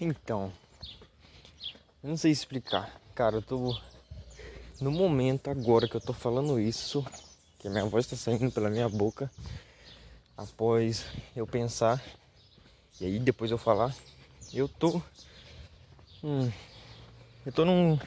[0.00, 0.52] Então,
[2.02, 3.00] eu não sei explicar.
[3.14, 3.74] Cara, eu tô
[4.78, 7.04] no momento agora que eu tô falando isso,
[7.58, 9.30] que a minha voz tá saindo pela minha boca,
[10.36, 12.02] após eu pensar
[13.00, 13.94] e aí depois eu falar,
[14.52, 15.00] eu tô
[16.22, 16.52] hum,
[17.46, 17.98] eu tô num,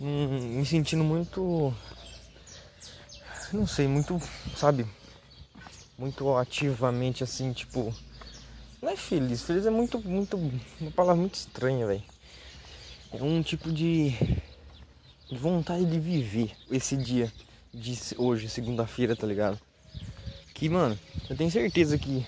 [0.00, 1.74] num me sentindo muito
[3.52, 4.18] não sei, muito,
[4.56, 4.86] sabe,
[5.98, 7.94] muito ativamente assim, tipo,
[8.86, 10.36] não é feliz, feliz é muito, muito,
[10.80, 12.04] uma palavra muito estranha, velho.
[13.12, 14.10] É um tipo de,
[15.28, 17.32] de vontade de viver esse dia
[17.74, 19.58] de hoje, segunda-feira, tá ligado?
[20.54, 20.96] Que, mano,
[21.28, 22.24] eu tenho certeza que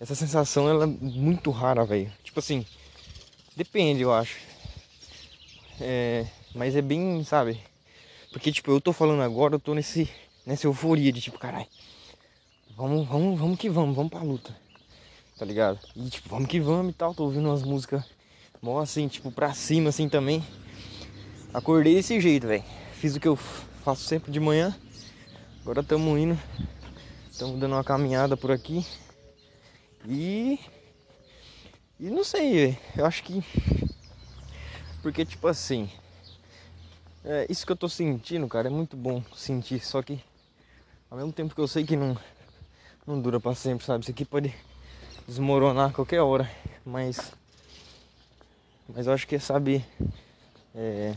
[0.00, 2.10] essa sensação ela é muito rara, velho.
[2.24, 2.64] Tipo assim,
[3.54, 4.38] depende, eu acho.
[5.82, 7.60] É, mas é bem, sabe?
[8.32, 10.08] Porque, tipo, eu tô falando agora, eu tô nesse,
[10.46, 11.68] nessa euforia de tipo, caralho,
[12.74, 14.67] vamos, vamos, vamos que vamos, vamos pra luta.
[15.38, 15.78] Tá ligado?
[15.94, 17.14] E tipo, vamos que vamos e tal.
[17.14, 18.02] Tô ouvindo umas músicas
[18.60, 20.44] mó assim, tipo, pra cima assim também.
[21.54, 22.64] Acordei desse jeito, velho.
[22.94, 24.76] Fiz o que eu faço sempre de manhã.
[25.62, 26.38] Agora estamos indo.
[27.30, 28.84] Estamos dando uma caminhada por aqui.
[30.06, 30.58] E.
[32.00, 32.78] E não sei, velho.
[32.96, 33.44] Eu acho que.
[35.02, 35.88] Porque, tipo assim.
[37.24, 39.84] É, isso que eu tô sentindo, cara, é muito bom sentir.
[39.84, 40.20] Só que
[41.10, 42.16] ao mesmo tempo que eu sei que não,
[43.06, 44.02] não dura para sempre, sabe?
[44.02, 44.54] Isso aqui pode
[45.28, 46.50] desmoronar a qualquer hora,
[46.84, 47.32] mas
[48.88, 49.84] mas eu acho que é saber
[50.74, 51.14] é,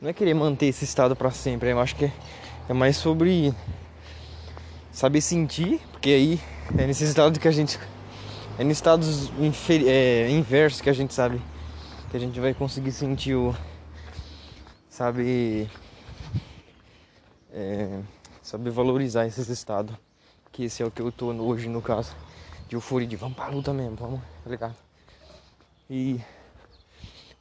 [0.00, 2.12] não é querer manter esse estado para sempre, eu acho que é,
[2.68, 3.54] é, mais sobre
[4.90, 6.40] saber sentir, porque aí
[6.76, 7.78] é nesse estado que a gente
[8.58, 9.30] é em estados
[9.86, 11.40] é, inversos que a gente sabe
[12.10, 13.54] que a gente vai conseguir sentir o
[14.88, 15.70] sabe
[17.52, 18.00] é,
[18.42, 19.94] saber valorizar esses estados.
[20.52, 22.14] Que esse é o que eu tô hoje no caso.
[22.70, 24.76] De euforia de vamos pra luta mesmo, vamos, tá ligado?
[25.90, 26.20] E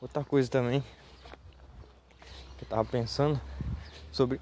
[0.02, 0.84] outra coisa também
[2.58, 3.40] que eu tava pensando
[4.12, 4.42] sobre.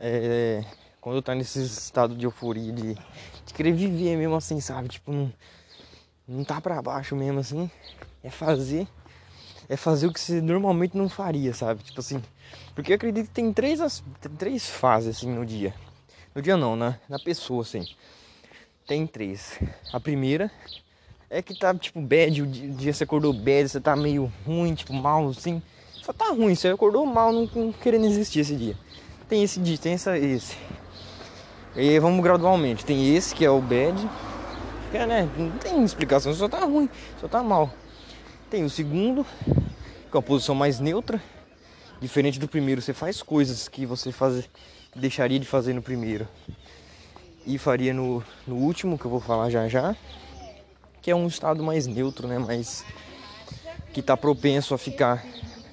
[0.00, 0.64] É,
[1.00, 4.88] quando eu tá nesse estado de euforia, de, de querer viver mesmo assim, sabe?
[4.88, 5.32] Tipo, não,
[6.26, 7.70] não tá pra baixo mesmo assim.
[8.24, 8.88] É fazer.
[9.68, 11.84] É fazer o que você normalmente não faria, sabe?
[11.84, 12.20] Tipo assim,
[12.74, 15.72] porque eu acredito que tem três, tem três fases assim no dia.
[16.34, 17.86] No dia não, na, na pessoa, assim.
[18.86, 19.58] Tem três.
[19.92, 20.50] A primeira
[21.28, 24.92] é que tá tipo bad, o dia você acordou bad, você tá meio ruim, tipo
[24.92, 25.62] mal, assim.
[26.02, 28.76] Só tá ruim, você acordou mal, não, não querendo existir esse dia.
[29.28, 30.56] Tem esse dia, tem essa, esse.
[31.74, 32.84] E vamos gradualmente.
[32.84, 34.08] Tem esse que é o bad.
[34.90, 35.28] Que é, né?
[35.36, 36.88] Não tem explicação, só tá ruim,
[37.20, 37.72] só tá mal.
[38.48, 39.26] Tem o segundo,
[40.10, 41.20] com a posição mais neutra
[42.00, 44.48] Diferente do primeiro, você faz coisas que você faz,
[44.94, 46.28] deixaria de fazer no primeiro
[47.46, 49.94] e faria no, no último, que eu vou falar já já,
[51.00, 52.38] que é um estado mais neutro, né?
[52.38, 52.84] Mais
[53.92, 55.24] que está propenso a ficar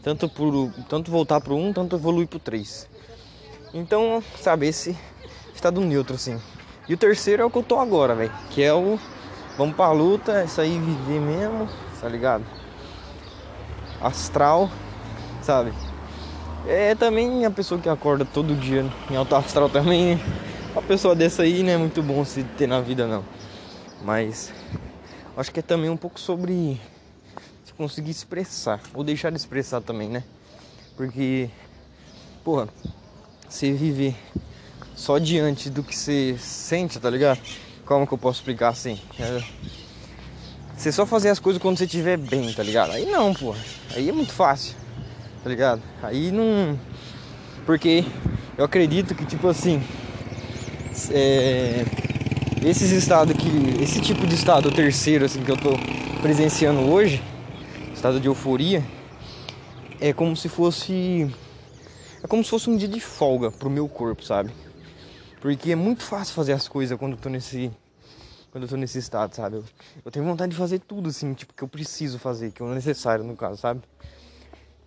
[0.03, 2.87] tanto por tanto voltar para um, tanto evoluir para três.
[3.73, 4.95] Então, sabe, esse
[5.55, 6.39] estado neutro assim.
[6.87, 8.99] E o terceiro é o que eu tô agora, velho, que é o
[9.57, 11.67] vamos pra luta, é sair viver mesmo,
[11.99, 12.43] tá ligado?
[14.01, 14.69] Astral,
[15.41, 15.73] sabe?
[16.67, 20.52] É também a pessoa que acorda todo dia em alto astral também, né?
[20.73, 23.23] Uma pessoa dessa aí não é muito bom se ter na vida não.
[24.03, 24.51] Mas
[25.37, 26.81] acho que é também um pouco sobre
[27.63, 30.23] se conseguir expressar, ou deixar de expressar também, né?
[30.97, 31.49] Porque,
[32.43, 32.67] porra,
[33.47, 34.15] você viver
[34.95, 37.39] só diante do que você sente, tá ligado?
[37.85, 38.99] Como que eu posso explicar assim?
[39.19, 39.41] É...
[40.75, 42.91] Você só fazer as coisas quando você estiver bem, tá ligado?
[42.91, 43.59] Aí não, porra.
[43.95, 44.75] Aí é muito fácil
[45.43, 45.81] tá ligado?
[46.01, 46.79] Aí não.
[47.65, 48.05] Porque
[48.57, 49.83] eu acredito que, tipo assim.
[51.11, 51.85] É...
[52.63, 53.81] Esses estados que.
[53.83, 55.71] Esse tipo de estado terceiro, assim, que eu tô
[56.21, 57.21] presenciando hoje,
[57.93, 58.83] estado de euforia,
[59.99, 61.29] é como se fosse.
[62.23, 64.51] É como se fosse um dia de folga pro meu corpo, sabe?
[65.41, 67.71] Porque é muito fácil fazer as coisas quando eu tô nesse.
[68.51, 69.57] Quando eu tô nesse estado, sabe?
[69.57, 69.63] Eu,
[70.05, 73.25] eu tenho vontade de fazer tudo, assim, tipo, que eu preciso fazer, que é necessário
[73.25, 73.81] no caso, sabe?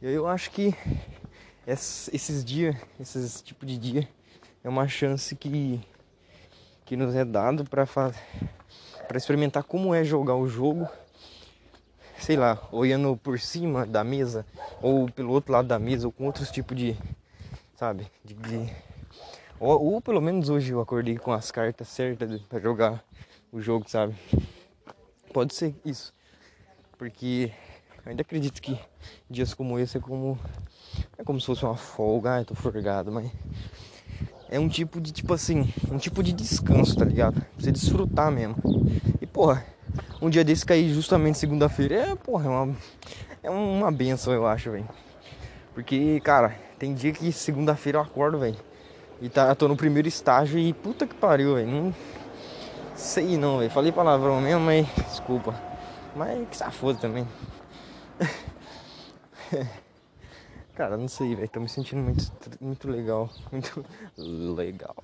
[0.00, 0.74] Eu acho que
[1.66, 4.08] esses dias, esses tipo de dia,
[4.62, 5.80] é uma chance que,
[6.86, 10.88] que nos é dado para para experimentar como é jogar o jogo,
[12.18, 14.46] sei lá, olhando por cima da mesa
[14.80, 16.96] ou pelo outro lado da mesa ou com outros tipos de,
[17.76, 18.72] sabe, de, de
[19.58, 23.02] ou, ou, pelo menos hoje eu acordei com as cartas certas para jogar
[23.50, 24.14] o jogo, sabe?
[25.32, 26.12] Pode ser isso,
[26.98, 27.52] porque
[28.04, 28.78] eu ainda acredito que
[29.28, 30.38] dias como esse é como.
[31.18, 33.30] É como se fosse uma folga, ai, tô forgado, mas.
[34.48, 37.34] É um tipo de, tipo assim, um tipo de descanso, tá ligado?
[37.34, 38.56] Pra você desfrutar mesmo.
[39.20, 39.64] E porra,
[40.22, 42.76] um dia desse cair justamente segunda-feira é, porra, é uma,
[43.42, 44.88] é uma benção, eu acho, velho.
[45.74, 48.56] Porque, cara, tem dia que segunda-feira eu acordo, velho.
[49.20, 51.66] E tá, tô no primeiro estágio e puta que pariu, velho.
[51.66, 51.94] Não
[52.94, 53.70] sei não, velho.
[53.70, 55.54] Falei palavrão mesmo, mas desculpa.
[56.14, 57.26] Mas que safoda também.
[60.76, 61.48] Cara, não sei, velho.
[61.48, 62.30] Tô me sentindo muito,
[62.60, 63.30] muito legal.
[63.50, 63.86] Muito
[64.54, 64.94] legal.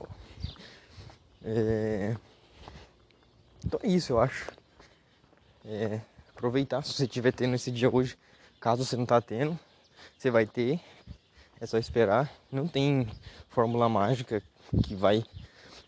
[1.43, 2.15] É...
[3.65, 4.51] Então é isso, eu acho.
[5.65, 5.99] É...
[6.29, 8.19] Aproveitar se você estiver tendo esse dia hoje.
[8.61, 9.59] Caso você não tá tendo,
[10.19, 10.79] você vai ter.
[11.59, 12.31] É só esperar.
[12.51, 13.09] Não tem
[13.49, 14.43] fórmula mágica
[14.85, 15.25] que vai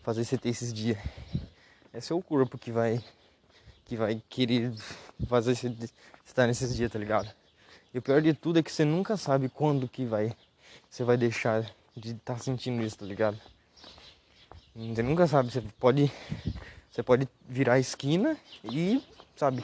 [0.01, 0.97] fazer você ter esses dias.
[1.93, 3.03] É seu corpo que vai
[3.85, 4.73] que vai querer
[5.27, 5.75] fazer você
[6.25, 7.31] estar nesses dias, tá ligado?
[7.95, 10.35] E o pior de tudo é que você nunca sabe quando que vai
[10.89, 11.61] você vai deixar
[11.95, 13.39] de estar tá sentindo isso, tá ligado?
[14.75, 16.11] Você nunca sabe, você pode
[16.91, 19.01] você pode virar a esquina e,
[19.33, 19.63] sabe,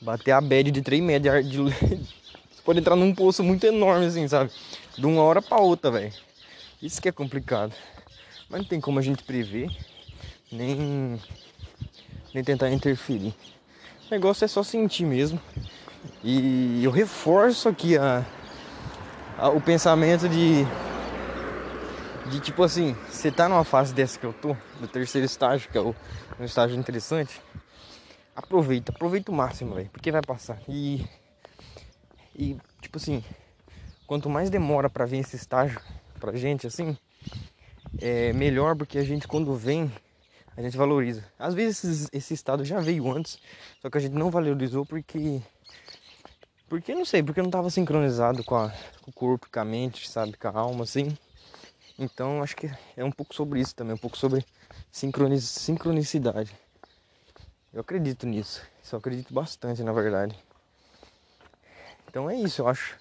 [0.00, 2.08] bater a bad de 3 metros de, de
[2.64, 4.50] pode entrar num poço muito enorme, assim, sabe?
[4.96, 6.12] De uma hora pra outra, velho.
[6.82, 7.72] Isso que é complicado.
[8.50, 9.70] Mas não tem como a gente prever,
[10.50, 11.20] nem,
[12.34, 13.32] nem tentar interferir.
[14.08, 15.40] O negócio é só sentir mesmo.
[16.22, 18.24] E eu reforço aqui a,
[19.36, 20.66] a o pensamento de
[22.30, 25.78] de tipo assim, você tá numa fase dessa que eu tô, do terceiro estágio, que
[25.78, 25.94] é o,
[26.38, 27.40] um estágio interessante,
[28.36, 30.58] aproveita, aproveita o máximo, velho, porque vai passar.
[30.68, 31.06] E
[32.38, 33.24] e, tipo assim,
[34.06, 35.80] quanto mais demora para vir esse estágio
[36.20, 36.96] pra gente, assim,
[38.00, 39.92] é melhor porque a gente, quando vem,
[40.58, 41.24] a gente valoriza.
[41.38, 43.38] Às vezes esse, estado já veio antes,
[43.80, 45.40] só que a gente não valorizou porque.
[46.68, 48.70] Porque não sei, porque não tava sincronizado com, a,
[49.00, 51.16] com o corpo, com a mente, sabe, com a alma, assim.
[51.96, 54.44] Então acho que é um pouco sobre isso também, um pouco sobre
[54.90, 56.52] sincronicidade.
[57.72, 60.36] Eu acredito nisso, só acredito bastante na verdade.
[62.08, 62.98] Então é isso, eu acho.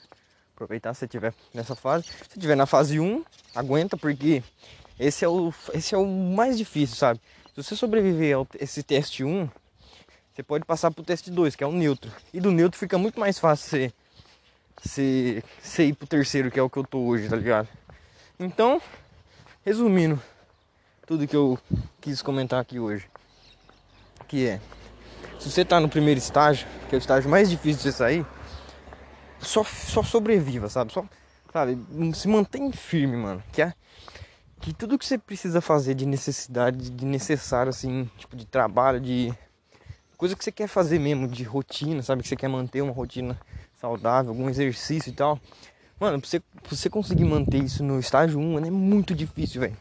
[0.54, 2.06] Aproveitar se você estiver nessa fase.
[2.06, 3.24] Se estiver na fase 1,
[3.56, 4.44] aguenta, porque
[5.00, 7.20] esse é o, esse é o mais difícil, sabe?
[7.58, 9.50] Se você sobreviver a esse teste 1,
[10.32, 12.12] você pode passar pro teste 2, que é o neutro.
[12.32, 13.94] E do neutro fica muito mais fácil você,
[14.80, 17.68] você, você ir pro terceiro, que é o que eu tô hoje, tá ligado?
[18.40, 18.80] Então,
[19.66, 20.22] resumindo
[21.08, 21.58] tudo que eu
[22.00, 23.10] quis comentar aqui hoje.
[24.28, 24.62] Que é,
[25.40, 28.26] se você tá no primeiro estágio, que é o estágio mais difícil de você sair,
[29.40, 30.94] só, só sobreviva, sabe?
[30.94, 31.04] Só,
[31.52, 31.76] sabe?
[32.14, 33.44] Se mantém firme, mano.
[33.52, 33.74] Que é
[34.68, 39.34] que tudo que você precisa fazer de necessidade, de necessário, assim, tipo de trabalho, de
[40.18, 42.22] coisa que você quer fazer mesmo, de rotina, sabe?
[42.22, 43.40] Que você quer manter uma rotina
[43.80, 45.40] saudável, algum exercício e tal.
[45.98, 49.78] Mano, pra você, pra você conseguir manter isso no estágio 1, é muito difícil, velho.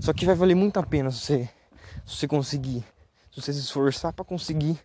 [0.00, 1.48] Só que vai valer muito a pena se você,
[2.04, 2.82] se você conseguir.
[3.30, 4.76] Se você se esforçar para conseguir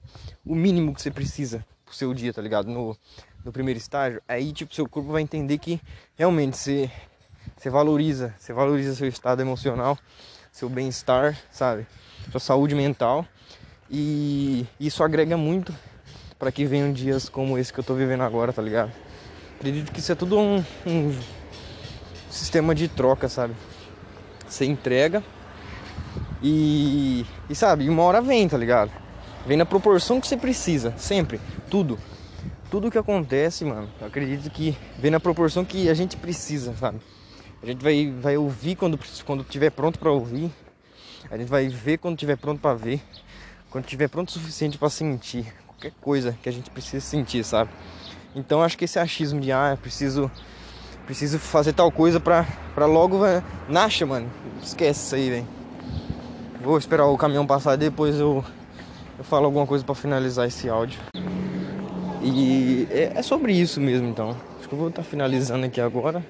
[0.45, 2.69] o mínimo que você precisa pro seu dia, tá ligado?
[2.69, 2.95] No,
[3.43, 5.81] no primeiro estágio, aí tipo seu corpo vai entender que
[6.15, 6.91] realmente você,
[7.59, 9.97] você valoriza, você valoriza seu estado emocional,
[10.50, 11.85] seu bem-estar, sabe?
[12.31, 13.25] Sua saúde mental.
[13.91, 15.75] E isso agrega muito
[16.38, 18.94] para que venham dias como esse que eu tô vivendo agora, tá ligado?
[19.57, 21.19] Acredito que isso é tudo um, um
[22.29, 23.53] sistema de troca, sabe?
[24.47, 25.21] Você entrega
[26.41, 28.91] e, e sabe, uma hora vem, tá ligado?
[29.45, 32.00] Vem na proporção que você precisa, sempre, tudo
[32.71, 36.99] tudo que acontece, mano, eu acredito que vem na proporção que a gente precisa, sabe?
[37.61, 40.51] A gente vai, vai ouvir quando, quando tiver pronto para ouvir.
[41.30, 43.01] A gente vai ver quando tiver pronto para ver.
[43.69, 45.54] Quando tiver pronto o suficiente para sentir.
[45.68, 47.69] Qualquer coisa que a gente precisa sentir, sabe?
[48.35, 50.31] Então acho que esse achismo de ah, preciso
[51.06, 53.21] preciso fazer tal coisa pra, pra logo
[53.68, 54.30] nasce, mano.
[54.61, 55.47] Esquece isso aí, velho.
[56.61, 58.44] Vou esperar o caminhão passar depois eu,
[59.18, 60.99] eu falo alguma coisa para finalizar esse áudio.
[62.21, 64.35] E é, é sobre isso mesmo, então.
[64.59, 66.23] Acho que eu vou estar tá finalizando aqui agora.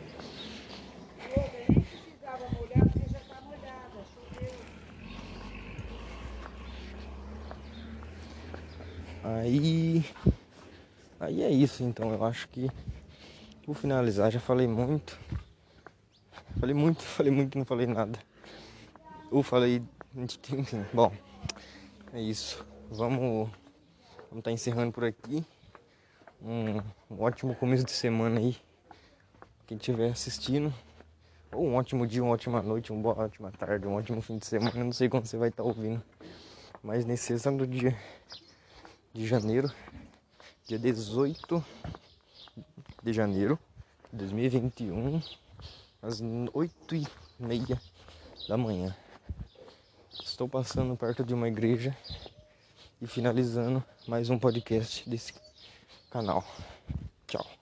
[9.37, 10.03] Aí.
[11.19, 12.11] Aí é isso, então.
[12.11, 12.69] Eu acho que
[13.65, 14.31] vou finalizar.
[14.31, 15.19] Já falei muito.
[16.59, 18.17] Falei muito, falei muito, não falei nada.
[19.29, 19.83] Ou falei.
[20.15, 21.11] Enfim, bom.
[22.13, 22.65] É isso.
[22.89, 23.49] Vamos.
[24.29, 25.43] Vamos estar tá encerrando por aqui
[26.41, 26.77] um,
[27.09, 28.57] um ótimo começo de semana aí.
[29.67, 30.73] Quem estiver assistindo.
[31.51, 34.45] Ou um ótimo dia, uma ótima noite, uma boa ótima tarde, um ótimo fim de
[34.45, 34.83] semana.
[34.83, 36.01] Não sei quando você vai estar ouvindo.
[36.81, 37.95] Mas nesse exato dia
[39.13, 39.71] de janeiro,
[40.67, 41.65] dia 18
[43.01, 43.57] de janeiro
[44.11, 45.21] de 2021,
[46.01, 46.21] às
[46.53, 47.07] 8 e
[47.39, 47.81] meia
[48.47, 48.95] da manhã.
[50.23, 51.95] Estou passando perto de uma igreja
[53.01, 55.33] e finalizando mais um podcast desse
[56.11, 56.45] canal.
[57.25, 57.58] Tchau.